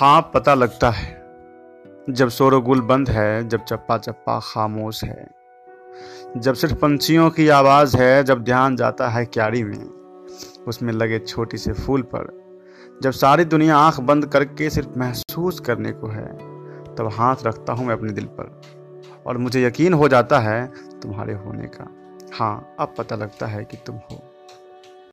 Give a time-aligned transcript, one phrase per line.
[0.00, 1.22] हाँ पता लगता है।
[2.10, 5.28] जब शोरगुल बंद है, जब चप्पा चप्पा खामोश है,
[6.36, 9.84] जब सिर्फ़ पंछियों की आवाज़ है, जब ध्यान जाता है क्यारी में,
[10.68, 12.48] उसमें लगे छोटी से फूल पर,
[13.02, 16.32] जब सारी दुनिया आँख बंद करके सिर्फ़ महसूस करने को है,
[16.94, 18.62] तब हाथ रखता हूँ मैं अपने दिल पर,
[19.26, 20.72] और मुझे यकीन हो जाता है
[21.02, 21.86] तुम्हारे होने का।
[22.34, 24.25] हाँ अब पता लगता है कि तुम हो।